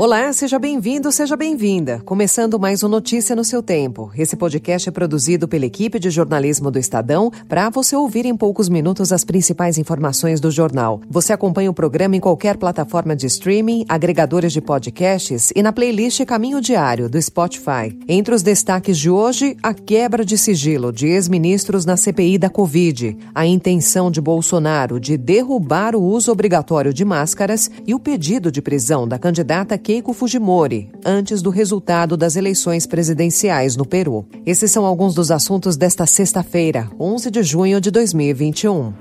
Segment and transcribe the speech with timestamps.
[0.00, 2.00] Olá, seja bem-vindo, seja bem-vinda.
[2.04, 4.12] Começando mais um Notícia no seu tempo.
[4.16, 8.68] Esse podcast é produzido pela equipe de jornalismo do Estadão para você ouvir em poucos
[8.68, 11.00] minutos as principais informações do jornal.
[11.10, 16.24] Você acompanha o programa em qualquer plataforma de streaming, agregadores de podcasts e na playlist
[16.24, 17.98] Caminho Diário do Spotify.
[18.06, 23.18] Entre os destaques de hoje, a quebra de sigilo de ex-ministros na CPI da Covid,
[23.34, 28.62] a intenção de Bolsonaro de derrubar o uso obrigatório de máscaras e o pedido de
[28.62, 34.26] prisão da candidata Keiko Fujimori, antes do resultado das eleições presidenciais no Peru.
[34.44, 38.92] Esses são alguns dos assuntos desta sexta-feira, 11 de junho de 2021.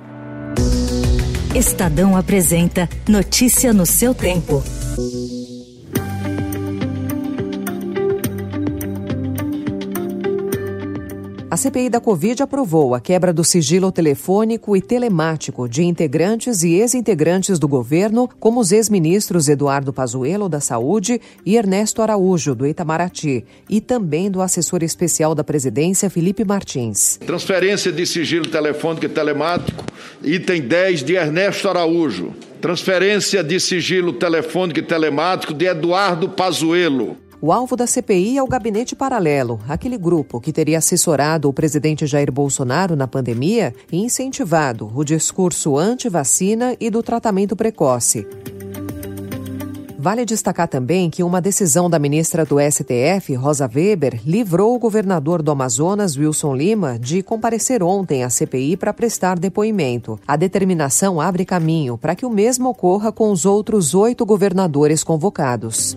[1.54, 4.64] Estadão apresenta Notícia no seu tempo.
[11.58, 16.76] A CPI da Covid aprovou a quebra do sigilo telefônico e telemático de integrantes e
[16.76, 23.44] ex-integrantes do governo, como os ex-ministros Eduardo Pazuello, da Saúde, e Ernesto Araújo, do Itamaraty,
[23.68, 27.18] e também do assessor especial da presidência, Felipe Martins.
[27.26, 29.84] Transferência de sigilo telefônico e telemático,
[30.24, 32.36] item 10 de Ernesto Araújo.
[32.62, 37.18] Transferência de sigilo telefônico e telemático de Eduardo Pazuello.
[37.40, 42.08] O alvo da CPI é o gabinete paralelo, aquele grupo que teria assessorado o presidente
[42.08, 48.26] Jair Bolsonaro na pandemia e incentivado o discurso anti-vacina e do tratamento precoce.
[50.00, 55.44] Vale destacar também que uma decisão da ministra do STF, Rosa Weber, livrou o governador
[55.44, 60.20] do Amazonas, Wilson Lima, de comparecer ontem à CPI para prestar depoimento.
[60.28, 65.96] A determinação abre caminho para que o mesmo ocorra com os outros oito governadores convocados.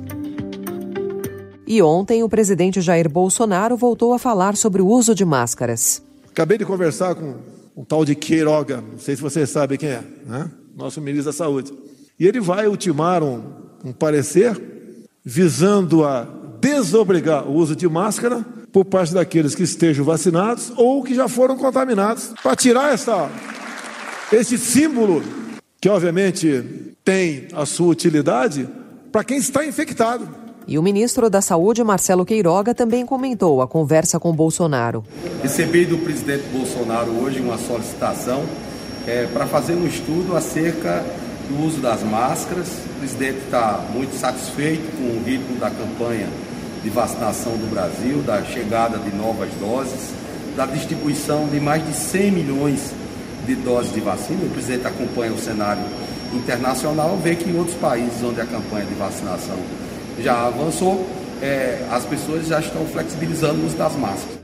[1.71, 6.03] E ontem o presidente Jair Bolsonaro voltou a falar sobre o uso de máscaras.
[6.29, 7.37] Acabei de conversar com
[7.77, 10.51] um tal de Queiroga, não sei se vocês sabem quem é, né?
[10.77, 11.73] nosso ministro da Saúde.
[12.19, 13.41] E ele vai ultimar um,
[13.85, 14.61] um parecer
[15.25, 16.27] visando a
[16.61, 21.57] desobrigar o uso de máscara por parte daqueles que estejam vacinados ou que já foram
[21.57, 23.31] contaminados, para tirar essa,
[24.33, 25.23] esse símbolo,
[25.81, 28.69] que obviamente tem a sua utilidade,
[29.13, 30.40] para quem está infectado.
[30.71, 35.05] E o ministro da Saúde, Marcelo Queiroga, também comentou a conversa com Bolsonaro.
[35.43, 38.45] Recebi do presidente Bolsonaro hoje uma solicitação
[39.05, 41.05] é, para fazer um estudo acerca
[41.49, 42.69] do uso das máscaras.
[42.69, 46.29] O presidente está muito satisfeito com o ritmo da campanha
[46.85, 50.15] de vacinação do Brasil, da chegada de novas doses,
[50.57, 52.93] da distribuição de mais de 100 milhões
[53.45, 54.45] de doses de vacina.
[54.45, 55.83] O presidente acompanha o cenário
[56.33, 59.59] internacional, vê que em outros países onde a campanha de vacinação
[60.23, 61.07] já avançou,
[61.43, 64.41] é, as pessoas já estão flexibilizando o uso das máscaras.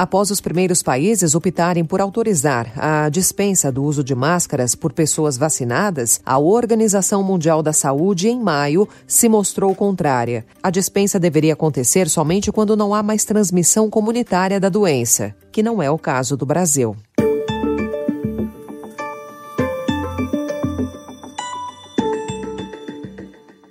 [0.00, 5.36] Após os primeiros países optarem por autorizar a dispensa do uso de máscaras por pessoas
[5.36, 10.46] vacinadas, a Organização Mundial da Saúde, em maio, se mostrou contrária.
[10.62, 15.82] A dispensa deveria acontecer somente quando não há mais transmissão comunitária da doença, que não
[15.82, 16.96] é o caso do Brasil.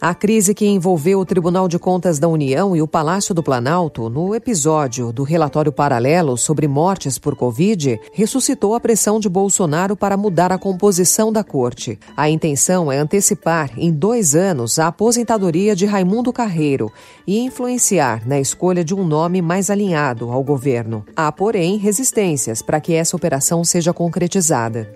[0.09, 4.09] A crise que envolveu o Tribunal de Contas da União e o Palácio do Planalto
[4.09, 10.17] no episódio do relatório paralelo sobre mortes por Covid ressuscitou a pressão de Bolsonaro para
[10.17, 11.99] mudar a composição da corte.
[12.17, 16.91] A intenção é antecipar em dois anos a aposentadoria de Raimundo Carreiro
[17.27, 21.05] e influenciar na escolha de um nome mais alinhado ao governo.
[21.15, 24.91] Há, porém, resistências para que essa operação seja concretizada.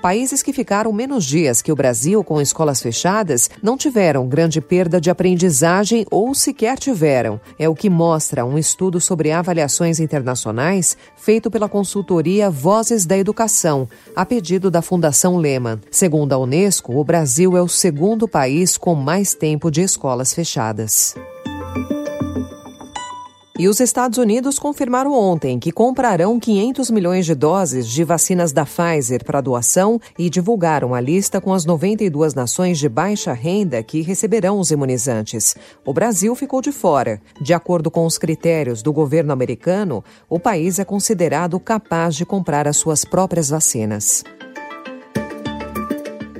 [0.00, 5.00] Países que ficaram menos dias que o Brasil com escolas fechadas não tiveram grande perda
[5.00, 7.40] de aprendizagem ou sequer tiveram.
[7.58, 13.88] É o que mostra um estudo sobre avaliações internacionais feito pela consultoria Vozes da Educação,
[14.14, 15.80] a pedido da Fundação Lehman.
[15.90, 21.14] Segundo a Unesco, o Brasil é o segundo país com mais tempo de escolas fechadas.
[23.58, 28.64] E os Estados Unidos confirmaram ontem que comprarão 500 milhões de doses de vacinas da
[28.64, 34.00] Pfizer para doação e divulgaram a lista com as 92 nações de baixa renda que
[34.00, 35.56] receberão os imunizantes.
[35.84, 37.20] O Brasil ficou de fora.
[37.40, 42.68] De acordo com os critérios do governo americano, o país é considerado capaz de comprar
[42.68, 44.22] as suas próprias vacinas.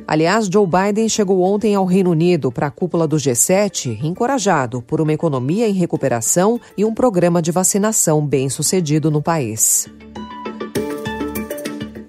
[0.08, 5.02] Aliás, Joe Biden chegou ontem ao Reino Unido para a cúpula do G7, encorajado por
[5.02, 9.87] uma economia em recuperação e um programa de vacinação bem sucedido no país.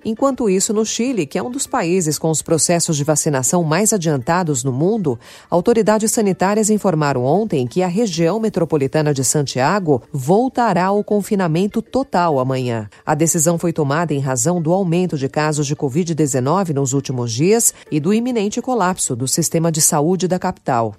[0.09, 3.93] Enquanto isso, no Chile, que é um dos países com os processos de vacinação mais
[3.93, 5.19] adiantados no mundo,
[5.51, 12.89] autoridades sanitárias informaram ontem que a região metropolitana de Santiago voltará ao confinamento total amanhã.
[13.05, 17.71] A decisão foi tomada em razão do aumento de casos de Covid-19 nos últimos dias
[17.91, 20.95] e do iminente colapso do sistema de saúde da capital.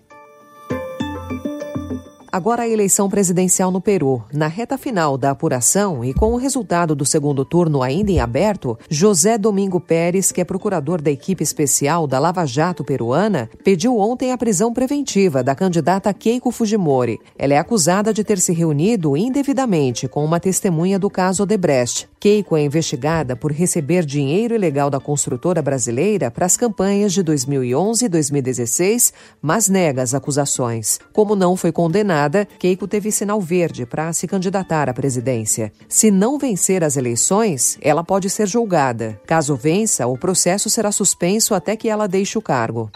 [2.32, 4.22] Agora a eleição presidencial no Peru.
[4.32, 8.78] Na reta final da apuração e com o resultado do segundo turno ainda em aberto,
[8.88, 14.30] José Domingo Pérez, que é procurador da equipe especial da Lava Jato peruana, pediu ontem
[14.30, 17.18] a prisão preventiva da candidata Keiko Fujimori.
[17.36, 22.08] Ela é acusada de ter se reunido indevidamente com uma testemunha do caso Odebrecht.
[22.20, 28.04] Keiko é investigada por receber dinheiro ilegal da construtora brasileira para as campanhas de 2011
[28.04, 29.12] e 2016,
[29.42, 31.00] mas nega as acusações.
[31.12, 32.19] Como não foi condenada,
[32.58, 35.72] Keiko teve sinal verde para se candidatar à presidência.
[35.88, 39.20] Se não vencer as eleições, ela pode ser julgada.
[39.26, 42.90] Caso vença, o processo será suspenso até que ela deixe o cargo.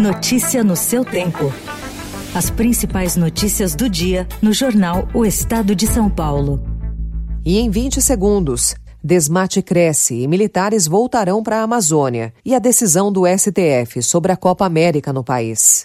[0.00, 1.52] Notícia no seu tempo.
[2.34, 6.62] As principais notícias do dia no jornal O Estado de São Paulo.
[7.44, 8.74] E em 20 segundos,
[9.06, 12.32] Desmate cresce e militares voltarão para a Amazônia.
[12.42, 15.84] E a decisão do STF sobre a Copa América no país.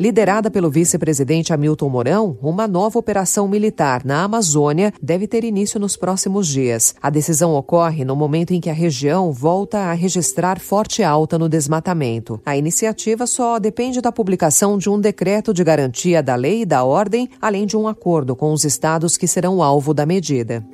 [0.00, 5.94] Liderada pelo vice-presidente Hamilton Mourão, uma nova operação militar na Amazônia deve ter início nos
[5.94, 6.94] próximos dias.
[7.02, 11.50] A decisão ocorre no momento em que a região volta a registrar forte alta no
[11.50, 12.40] desmatamento.
[12.46, 16.82] A iniciativa só depende da publicação de um decreto de garantia da lei e da
[16.82, 20.64] ordem, além de um acordo com os estados que serão alvo da medida.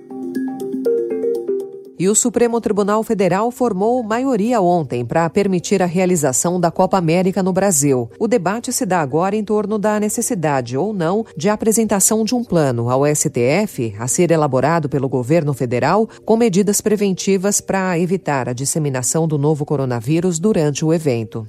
[1.99, 7.43] E o Supremo Tribunal Federal formou maioria ontem para permitir a realização da Copa América
[7.43, 8.11] no Brasil.
[8.19, 12.45] O debate se dá agora em torno da necessidade ou não de apresentação de um
[12.45, 18.53] plano ao STF a ser elaborado pelo governo federal com medidas preventivas para evitar a
[18.53, 21.47] disseminação do novo coronavírus durante o evento.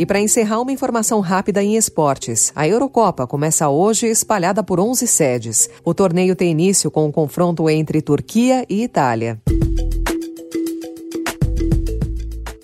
[0.00, 2.50] E para encerrar, uma informação rápida em esportes.
[2.56, 5.68] A Eurocopa começa hoje, espalhada por 11 sedes.
[5.84, 9.38] O torneio tem início com um confronto entre Turquia e Itália.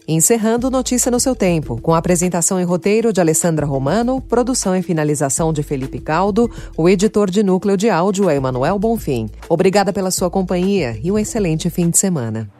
[0.08, 5.52] Encerrando Notícia no seu tempo, com apresentação e roteiro de Alessandra Romano, produção e finalização
[5.52, 9.28] de Felipe Caldo, o editor de núcleo de áudio é Emanuel Bonfim.
[9.46, 12.50] Obrigada pela sua companhia e um excelente fim de semana.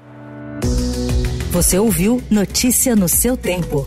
[1.51, 3.87] Você ouviu Notícia no seu tempo.